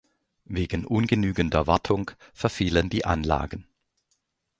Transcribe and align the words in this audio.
Wegen 0.45 0.83
ungenügender 0.83 1.67
Wartung 1.67 2.09
verfielen 2.33 2.89
die 2.89 3.05
Anlagen. 3.05 3.67